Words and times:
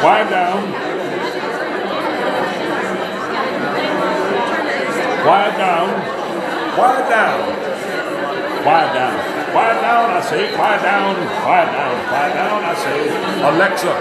Quiet 0.00 0.30
down. 0.30 0.72
Quiet 5.22 5.58
down. 5.58 5.88
Quiet 6.74 7.08
down. 7.10 7.40
Quiet 8.62 8.94
down. 8.94 9.52
Quiet 9.52 9.80
down, 9.82 10.10
I 10.10 10.20
say. 10.22 10.54
Quiet 10.54 10.82
down. 10.82 11.14
Quiet 11.44 11.72
down. 11.72 12.08
Quiet 12.08 12.34
down, 12.34 12.64
I 12.64 12.74
say. 12.74 13.44
Alexa, 13.44 13.92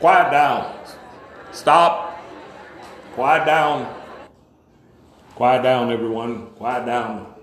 quiet 0.00 0.30
down. 0.30 0.74
Stop. 1.52 2.18
Quiet 3.14 3.44
down. 3.44 3.94
Quiet 5.34 5.62
down, 5.62 5.92
everyone. 5.92 6.46
Quiet 6.56 6.86
down. 6.86 7.34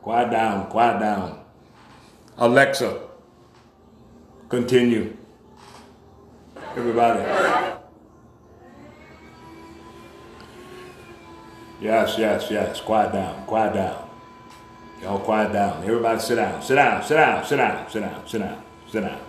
Quiet 0.00 0.30
down. 0.30 0.70
Quiet 0.70 1.00
down. 1.00 1.40
Alexa, 2.38 3.00
continue. 4.48 5.16
Everybody. 6.76 7.20
Yes, 11.80 12.16
yes, 12.18 12.48
yes. 12.50 12.80
Quiet 12.82 13.12
down. 13.12 13.46
Quiet 13.46 13.72
down. 13.72 14.10
Y'all 15.00 15.18
quiet 15.18 15.52
down. 15.54 15.82
Everybody 15.84 16.20
sit 16.20 16.36
down. 16.36 16.62
Sit 16.62 16.74
down. 16.74 17.02
Sit 17.02 17.16
down. 17.16 17.44
Sit 17.46 17.56
down. 17.56 17.90
Sit 17.90 18.00
down. 18.00 18.28
Sit 18.28 18.38
down. 18.40 18.62
Sit 18.90 19.00
down. 19.00 19.20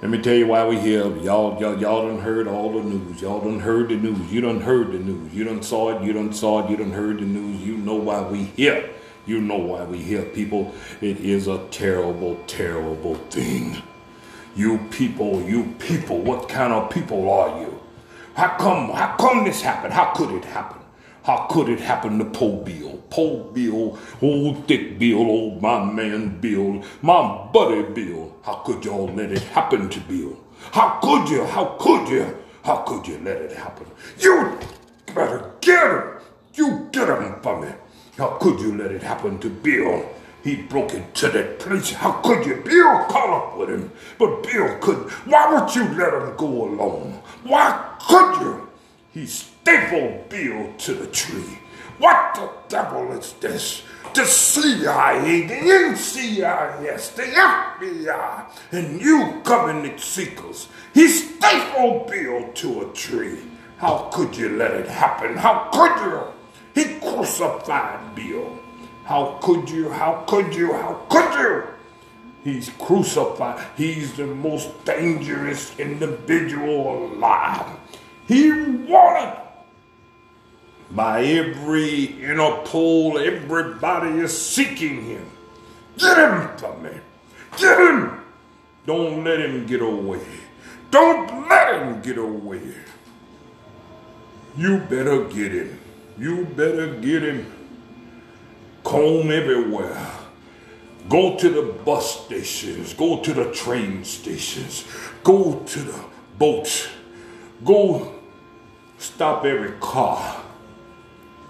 Let 0.00 0.10
me 0.10 0.22
tell 0.22 0.34
you 0.34 0.46
why 0.46 0.66
we 0.66 0.78
here. 0.78 1.14
Y'all, 1.18 1.60
y'all, 1.60 1.78
y'all 1.78 2.08
done 2.08 2.20
heard 2.20 2.48
all 2.48 2.72
the 2.72 2.82
news. 2.82 3.20
Y'all 3.20 3.40
done 3.40 3.60
heard 3.60 3.90
the 3.90 3.96
news. 3.96 4.32
You 4.32 4.40
done 4.40 4.62
heard 4.62 4.92
the 4.92 4.98
news. 4.98 5.34
You 5.34 5.44
done 5.44 5.62
saw 5.62 5.90
it. 5.90 6.02
You 6.02 6.14
done 6.14 6.32
saw 6.32 6.64
it. 6.64 6.70
You 6.70 6.78
done 6.78 6.92
heard 6.92 7.18
the 7.18 7.26
news. 7.26 7.60
You 7.60 7.76
know 7.76 7.96
why 7.96 8.22
we 8.22 8.44
here. 8.44 8.88
You 9.26 9.42
know 9.42 9.58
why 9.58 9.84
we 9.84 9.98
here, 9.98 10.22
people. 10.22 10.74
It 11.02 11.20
is 11.20 11.46
a 11.46 11.58
terrible, 11.70 12.42
terrible 12.46 13.16
thing. 13.28 13.82
You 14.56 14.78
people, 14.90 15.42
you 15.42 15.74
people, 15.78 16.18
what 16.18 16.48
kind 16.48 16.72
of 16.72 16.90
people 16.90 17.30
are 17.30 17.60
you? 17.60 17.80
How 18.34 18.56
come, 18.58 18.90
how 18.90 19.16
come 19.16 19.44
this 19.44 19.62
happened? 19.62 19.92
How 19.92 20.12
could 20.12 20.30
it 20.30 20.44
happen? 20.44 20.80
How 21.22 21.46
could 21.50 21.68
it 21.68 21.80
happen 21.80 22.18
to 22.18 22.24
Poe 22.24 22.56
Bill? 22.64 23.02
Poe 23.10 23.44
Bill, 23.52 23.98
old 24.22 24.66
Dick 24.66 24.98
Bill, 24.98 25.18
old 25.18 25.60
my 25.62 25.84
man 25.84 26.40
Bill, 26.40 26.82
my 27.02 27.46
buddy 27.52 27.82
Bill. 27.82 28.34
How 28.42 28.54
could 28.54 28.84
y'all 28.84 29.06
let 29.08 29.30
it 29.30 29.42
happen 29.42 29.88
to 29.90 30.00
Bill? 30.00 30.36
How 30.72 30.98
could 31.02 31.28
you? 31.28 31.44
How 31.44 31.76
could 31.78 32.08
you? 32.08 32.36
How 32.64 32.76
could 32.78 33.06
you 33.06 33.18
let 33.18 33.36
it 33.36 33.52
happen? 33.52 33.86
You 34.18 34.58
better 35.14 35.52
get 35.60 35.90
him. 35.90 36.02
You 36.54 36.88
get 36.92 37.08
him 37.08 37.40
for 37.42 37.60
me. 37.60 37.68
How 38.16 38.38
could 38.40 38.60
you 38.60 38.76
let 38.76 38.90
it 38.90 39.02
happen 39.02 39.38
to 39.40 39.50
Bill? 39.50 40.08
He 40.42 40.56
broke 40.56 40.94
into 40.94 41.28
that 41.28 41.58
place. 41.58 41.92
How 41.92 42.12
could 42.22 42.46
you? 42.46 42.56
Bill 42.56 43.04
caught 43.08 43.30
up 43.30 43.58
with 43.58 43.68
him, 43.68 43.92
but 44.18 44.42
Bill 44.42 44.78
couldn't. 44.80 45.10
Why 45.26 45.52
would 45.52 45.74
you 45.74 45.84
let 45.98 46.14
him 46.14 46.36
go 46.36 46.64
alone? 46.68 47.20
Why 47.42 47.96
could 48.00 48.40
you? 48.40 48.68
He 49.12 49.26
stapled 49.26 50.28
Bill 50.28 50.72
to 50.78 50.94
the 50.94 51.06
tree. 51.08 51.58
What 51.98 52.34
the 52.34 52.50
devil 52.68 53.12
is 53.12 53.34
this? 53.34 53.82
The 54.14 54.24
CIA, 54.24 55.46
the 55.46 55.54
NCIS, 55.54 57.14
the 57.14 57.22
FBI, 57.22 58.46
and 58.72 59.00
you 59.00 59.40
government 59.44 60.00
seekers. 60.00 60.68
He 60.94 61.06
stapled 61.08 62.10
Bill 62.10 62.50
to 62.54 62.82
a 62.82 62.92
tree. 62.94 63.40
How 63.76 64.10
could 64.12 64.36
you 64.36 64.56
let 64.56 64.72
it 64.72 64.88
happen? 64.88 65.36
How 65.36 65.68
could 65.72 65.96
you? 66.00 66.22
He 66.74 66.98
crucified 67.00 68.14
Bill. 68.14 68.59
How 69.10 69.40
could 69.42 69.68
you? 69.68 69.90
How 69.90 70.22
could 70.28 70.54
you? 70.54 70.72
How 70.72 71.04
could 71.08 71.34
you? 71.34 71.64
He's 72.44 72.70
crucified. 72.78 73.66
He's 73.76 74.12
the 74.12 74.24
most 74.24 74.84
dangerous 74.84 75.76
individual 75.80 77.06
alive. 77.06 77.66
He 78.28 78.52
wanted 78.52 79.36
by 80.92 81.24
every 81.24 82.14
Interpol, 82.22 83.20
everybody 83.20 84.10
is 84.20 84.30
seeking 84.40 85.04
him. 85.04 85.28
Get 85.98 86.16
him 86.16 86.56
from 86.56 86.80
me. 86.80 86.90
Get 87.56 87.80
him. 87.80 88.22
Don't 88.86 89.24
let 89.24 89.40
him 89.40 89.66
get 89.66 89.82
away. 89.82 90.24
Don't 90.92 91.48
let 91.48 91.82
him 91.82 92.00
get 92.00 92.16
away. 92.16 92.62
You 94.56 94.78
better 94.78 95.24
get 95.24 95.50
him. 95.50 95.80
You 96.16 96.44
better 96.44 96.94
get 97.00 97.24
him. 97.24 97.59
Comb 98.90 99.30
everywhere. 99.30 100.04
Go 101.08 101.36
to 101.36 101.48
the 101.48 101.62
bus 101.84 102.24
stations. 102.24 102.92
Go 102.92 103.20
to 103.20 103.32
the 103.32 103.52
train 103.52 104.02
stations. 104.02 104.84
Go 105.22 105.60
to 105.60 105.78
the 105.78 106.04
boats. 106.36 106.88
Go 107.64 108.12
stop 108.98 109.44
every 109.44 109.78
car. 109.78 110.42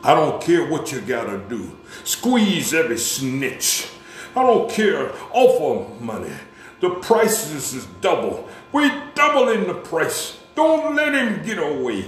I 0.04 0.14
don't 0.14 0.42
care 0.42 0.70
what 0.70 0.92
you 0.92 1.00
gotta 1.00 1.38
do. 1.48 1.78
Squeeze 2.04 2.74
every 2.74 2.98
snitch. 2.98 3.88
I 4.36 4.42
don't 4.42 4.70
care. 4.70 5.10
Offer 5.32 5.98
money. 5.98 6.34
The 6.82 6.90
prices 6.90 7.72
is 7.72 7.86
double. 8.02 8.50
We 8.70 8.90
doubling 9.14 9.66
the 9.66 9.80
price. 9.80 10.38
Don't 10.54 10.94
let 10.94 11.14
him 11.14 11.42
get 11.42 11.56
away. 11.56 12.04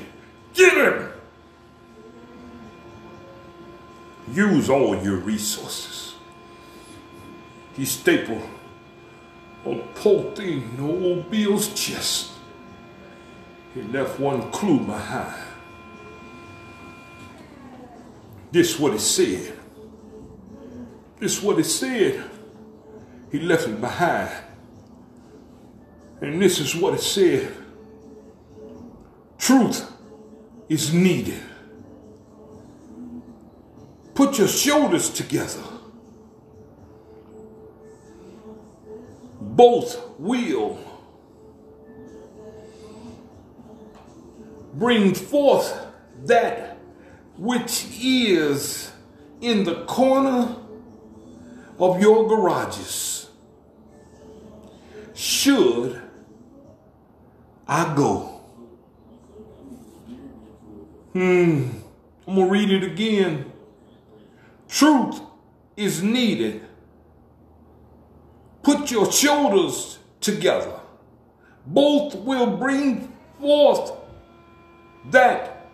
Get 0.53 0.75
him. 0.75 1.12
Use 4.33 4.71
all 4.71 4.97
your 5.03 5.17
resources. 5.17 6.15
He 7.77 7.85
stapled 7.85 8.43
a 9.65 9.75
poor 9.95 10.35
thing 10.35 10.77
old 10.81 11.31
Bill's 11.31 11.69
chest. 11.75 12.33
He 13.75 13.83
left 13.83 14.19
one 14.19 14.51
clue 14.51 14.81
behind. 14.81 15.43
This 18.51 18.79
what 18.79 18.95
it 18.95 19.01
said. 19.01 19.57
This 21.19 21.43
what 21.43 21.59
it 21.59 21.65
said. 21.65 22.31
He 23.31 23.39
left 23.41 23.69
it 23.69 23.81
behind. 23.81 24.31
And 26.21 26.41
this 26.41 26.59
is 26.59 26.75
what 26.75 26.95
it 26.95 27.01
said. 27.01 27.55
Truth 29.39 29.91
is 30.69 30.93
needed. 30.93 31.41
Put 34.15 34.39
your 34.39 34.49
shoulders 34.49 35.11
together. 35.11 35.63
Both 39.41 40.01
will 40.19 40.79
bring 44.75 45.15
forth 45.15 45.87
that 46.25 46.79
which 47.37 47.87
is 48.01 48.93
in 49.41 49.65
the 49.65 49.85
corner 49.85 50.57
of 51.79 52.01
your 52.01 52.29
garages. 52.29 53.29
Should 55.15 56.01
I 57.67 57.95
go? 57.95 58.41
Hmm, 61.13 61.69
I'm 62.27 62.35
gonna 62.35 62.47
read 62.47 62.71
it 62.71 62.85
again. 62.85 63.52
Truth 64.73 65.21
is 65.77 66.03
needed. 66.03 66.63
Put 68.63 68.91
your 68.91 69.13
shoulders 69.13 69.99
together. 70.19 70.81
Both 71.67 72.15
will 72.15 72.57
bring 72.57 73.13
forth 73.39 73.93
that 75.11 75.69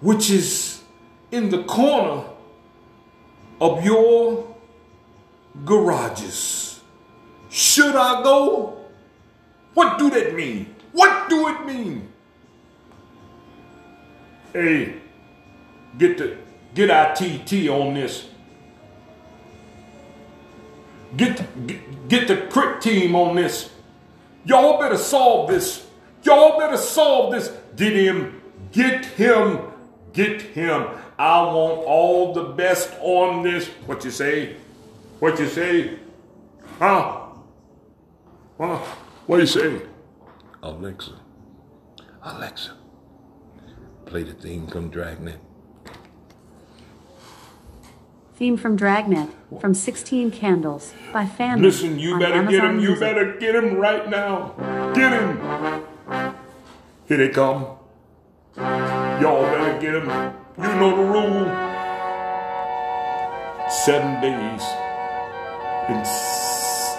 which 0.00 0.30
is 0.30 0.82
in 1.30 1.48
the 1.48 1.62
corner 1.62 2.24
of 3.60 3.84
your 3.84 4.52
garages. 5.64 6.80
Should 7.50 7.94
I 7.94 8.24
go? 8.24 8.84
What 9.74 9.96
do 9.96 10.10
that 10.10 10.34
mean? 10.34 10.74
What 10.90 11.28
do 11.28 11.48
it 11.50 11.66
mean? 11.66 12.12
Hey, 14.52 14.94
get 15.98 16.18
the 16.18 16.47
get 16.74 16.90
ITT 16.90 17.68
on 17.68 17.94
this. 17.94 18.28
Get 21.16 21.66
get, 21.66 22.08
get 22.08 22.28
the 22.28 22.36
crit 22.48 22.80
team 22.80 23.14
on 23.14 23.36
this. 23.36 23.70
Y'all 24.44 24.78
better 24.78 24.98
solve 24.98 25.48
this. 25.48 25.86
Y'all 26.22 26.58
better 26.58 26.76
solve 26.76 27.32
this. 27.32 27.50
Get 27.76 27.94
him, 27.94 28.40
get 28.72 29.04
him, 29.04 29.60
get 30.12 30.42
him. 30.42 30.86
I 31.18 31.42
want 31.42 31.84
all 31.84 32.32
the 32.32 32.44
best 32.44 32.92
on 33.00 33.42
this. 33.42 33.66
What 33.86 34.04
you 34.04 34.10
say? 34.10 34.56
What 35.18 35.38
you 35.38 35.48
say? 35.48 35.98
Huh? 36.78 37.26
Huh? 38.58 38.76
What 39.26 39.40
you 39.40 39.46
say? 39.46 39.82
Alexa. 40.62 41.18
Alexa. 42.22 42.72
Play 44.06 44.22
the 44.22 44.34
theme 44.34 44.66
from 44.66 44.90
Dragnet. 44.90 45.38
Theme 48.38 48.56
from 48.56 48.76
Dragnet 48.76 49.30
from 49.60 49.74
16 49.74 50.30
Candles 50.30 50.94
by 51.12 51.26
Fan. 51.26 51.60
Listen, 51.60 51.98
you 51.98 52.20
better 52.20 52.44
get 52.44 52.62
him. 52.62 52.78
You 52.78 52.94
better 52.94 53.36
get 53.36 53.56
him 53.56 53.74
right 53.74 54.08
now. 54.08 54.54
Get 54.94 55.12
him! 55.12 55.84
Here 57.08 57.16
they 57.16 57.30
come. 57.30 57.66
Y'all 58.56 59.42
better 59.42 59.80
get 59.80 59.92
him. 59.96 60.06
You 60.56 60.72
know 60.78 60.94
the 60.94 61.02
rule. 61.02 61.46
Seven 63.68 64.22
days. 64.22 64.62
And 65.88 66.06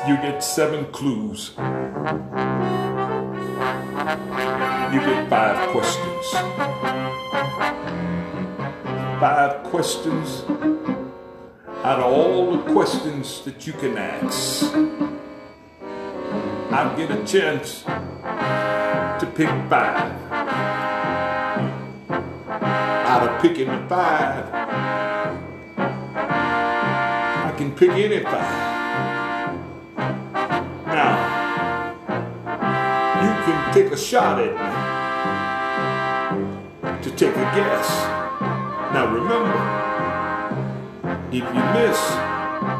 you 0.09 0.17
get 0.17 0.43
seven 0.43 0.91
clues. 0.91 1.53
You 4.91 4.99
get 4.99 5.29
five 5.29 5.69
questions. 5.69 6.31
Five 9.21 9.63
questions 9.63 10.43
out 11.83 11.99
of 11.99 12.05
all 12.05 12.57
the 12.57 12.73
questions 12.73 13.41
that 13.45 13.65
you 13.65 13.71
can 13.71 13.97
ask. 13.97 14.65
I 16.71 16.93
get 16.97 17.09
a 17.09 17.23
chance 17.25 17.83
to 17.83 19.25
pick 19.33 19.49
five. 19.69 20.11
Out 23.07 23.27
of 23.29 23.41
picking 23.41 23.87
five, 23.87 24.53
I 27.47 27.53
can 27.57 27.71
pick 27.75 27.91
any 27.91 28.23
five. 28.23 28.67
Now, 30.85 31.11
you 33.23 33.31
can 33.45 33.73
take 33.73 33.91
a 33.93 33.97
shot 33.97 34.39
at 34.39 34.51
me 34.51 34.79
to 37.03 37.11
take 37.11 37.35
a 37.35 37.47
guess. 37.55 37.89
Now 38.93 39.05
remember, 39.13 39.88
if 41.31 41.43
you 41.43 41.63
miss, 41.77 41.99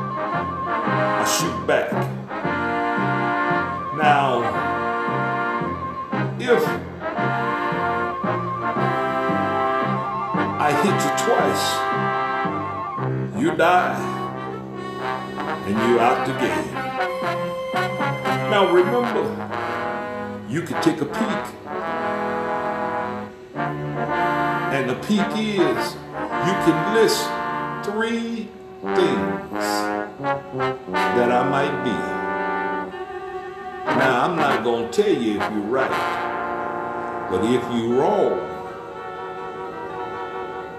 I 0.01 1.23
shoot 1.37 1.67
back. 1.67 1.91
Now, 3.95 4.41
if 6.39 6.63
I 10.59 10.71
hit 10.81 10.97
you 11.05 11.11
twice, 11.25 11.65
you 13.39 13.49
die 13.55 13.99
and 15.67 15.77
you 15.87 15.99
out 15.99 16.25
the 16.25 16.33
game. 16.33 16.73
Now 18.49 18.63
remember, 18.73 19.25
you 20.49 20.63
can 20.63 20.81
take 20.81 21.01
a 21.01 21.05
peek. 21.05 21.55
And 24.73 24.89
the 24.89 24.95
peek 24.95 25.37
is 25.37 25.95
you 26.47 26.53
can 26.65 26.95
list 26.95 27.38
three 27.83 28.47
things 28.81 29.51
that 30.91 31.31
I 31.31 31.49
might 31.49 31.83
be. 31.83 31.91
Now 33.97 34.25
I'm 34.25 34.35
not 34.35 34.63
gonna 34.63 34.91
tell 34.91 35.09
you 35.09 35.39
if 35.39 35.51
you're 35.51 35.61
right. 35.61 37.27
But 37.29 37.43
if 37.45 37.61
you're 37.73 37.99
wrong, 37.99 38.39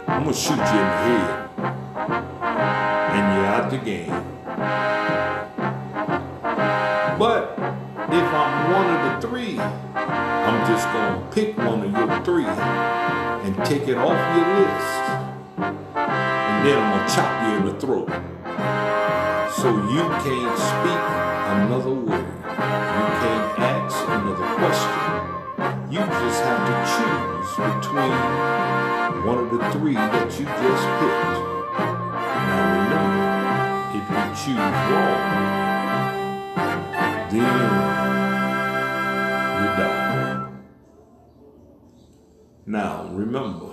I'm 0.07 0.25
gonna 0.25 0.35
shoot 0.35 0.57
you 0.57 0.59
in 0.59 0.65
the 0.65 1.01
head. 1.07 1.51
And 3.13 3.25
you're 3.37 3.47
out 3.47 3.71
the 3.71 3.79
game. 3.79 4.25
But 7.19 7.53
if 8.13 8.35
I'm 8.35 8.73
one 8.73 8.89
of 8.91 9.23
the 9.23 9.29
three, 9.29 9.59
I'm 9.59 10.67
just 10.67 10.87
gonna 10.87 11.29
pick 11.31 11.57
one 11.59 11.83
of 11.83 11.93
your 11.93 12.25
three 12.25 12.47
and 12.47 13.57
take 13.65 13.89
it 13.89 13.97
off 13.97 14.37
your 14.37 14.47
list. 14.59 15.30
Then 16.63 16.77
I'm 16.77 16.91
gonna 16.93 17.09
chop 17.09 17.33
you 17.43 17.53
in 17.57 17.65
the 17.73 17.75
throat. 17.81 18.09
So 19.57 19.69
you 19.69 20.03
can't 20.21 20.59
speak 20.59 21.03
another 21.57 21.95
word. 21.95 22.21
You 22.21 23.07
can't 23.21 23.59
ask 23.59 23.99
another 24.07 24.49
question. 24.61 24.97
You 25.91 26.01
just 26.01 26.41
have 26.45 26.63
to 26.69 26.75
choose 26.93 27.53
between 27.57 28.15
one 29.25 29.39
of 29.39 29.49
the 29.51 29.61
three 29.73 29.95
that 29.95 30.29
you 30.39 30.45
just 30.45 30.87
picked. 31.01 31.39
Now 32.47 32.63
remember, 32.77 33.25
if 33.97 34.05
you 34.13 34.25
choose 34.41 34.77
wrong, 34.91 35.25
then 37.31 37.55
you 39.57 39.69
die. 39.81 40.37
Now 42.67 43.09
remember, 43.13 43.73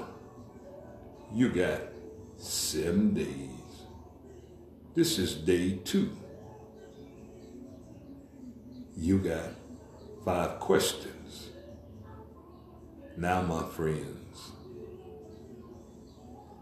you 1.34 1.48
got 1.50 1.97
seven 2.38 3.14
days. 3.14 3.50
This 4.96 5.20
is 5.20 5.36
day 5.36 5.80
two. 5.84 6.16
You 8.96 9.20
got 9.20 9.52
five 10.24 10.60
questions. 10.60 11.50
Now, 13.16 13.42
my 13.42 13.64
friends, 13.64 14.52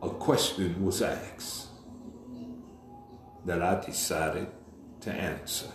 a 0.02 0.10
question 0.10 0.84
was 0.86 1.02
asked 1.02 1.68
that 3.46 3.62
I 3.62 3.80
decided 3.86 4.48
to 5.02 5.12
answer. 5.12 5.72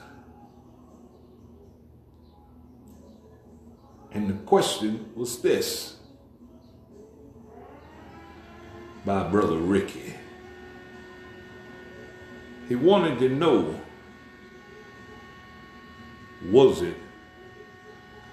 And 4.13 4.29
the 4.29 4.35
question 4.45 5.11
was 5.15 5.41
this 5.41 6.00
by 9.05 9.29
Brother 9.29 9.57
Ricky. 9.57 10.15
He 12.69 12.75
wanted 12.75 13.19
to 13.19 13.29
know 13.29 13.81
was 16.49 16.81
it 16.83 16.97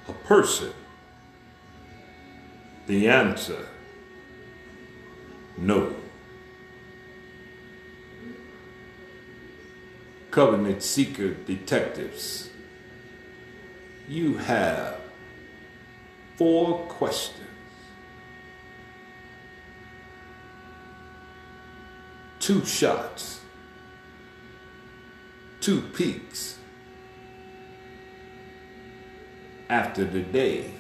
a 0.08 0.14
person? 0.14 0.72
The 2.88 3.10
answer 3.10 3.68
no. 5.58 5.96
Covenant 10.30 10.84
Seeker 10.84 11.34
Detectives, 11.34 12.52
you 14.08 14.38
have 14.38 15.00
four 16.36 16.86
questions. 16.86 17.47
Two 22.48 22.64
shots, 22.64 23.42
two 25.60 25.82
peeks 25.82 26.58
after 29.70 30.06
the 30.06 30.22
day 30.22 30.72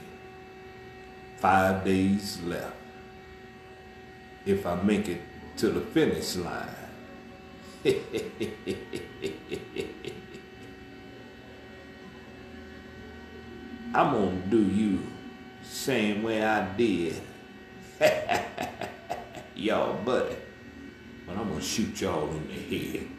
five 1.39 1.83
days 1.83 2.41
left. 2.43 2.73
If 4.45 4.65
I 4.65 4.81
make 4.81 5.09
it 5.09 5.19
to 5.57 5.67
the 5.67 5.81
finish 5.81 6.37
line. 6.37 6.69
I'm 13.93 14.13
gonna 14.13 14.41
do 14.49 14.63
you 14.63 15.05
same 15.63 16.23
way 16.23 16.41
I 16.41 16.65
did. 16.77 17.21
y'all 19.57 19.95
buddy. 19.95 20.46
But 21.27 21.37
I'm 21.37 21.49
gonna 21.49 21.61
shoot 21.61 21.99
y'all 21.99 22.29
in 22.29 22.47
the 22.47 22.53
head. 22.53 23.16